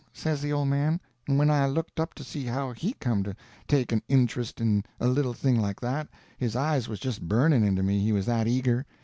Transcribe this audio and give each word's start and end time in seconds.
says 0.13 0.41
the 0.41 0.51
old 0.51 0.67
man; 0.67 0.99
and 1.27 1.37
when 1.37 1.51
I 1.51 1.67
looked 1.67 1.99
up 1.99 2.15
to 2.15 2.23
see 2.23 2.43
how 2.45 2.71
he 2.71 2.93
come 2.93 3.21
to 3.21 3.35
take 3.67 3.91
an 3.91 4.01
intrust 4.09 4.59
in 4.59 4.83
a 4.99 5.05
little 5.07 5.33
thing 5.35 5.59
like 5.61 5.79
that, 5.81 6.07
his 6.39 6.55
eyes 6.55 6.89
was 6.89 6.99
just 6.99 7.21
burning 7.27 7.63
into 7.63 7.83
me, 7.83 7.99
he 7.99 8.11
was 8.11 8.25
that 8.25 8.47
eager. 8.47 8.87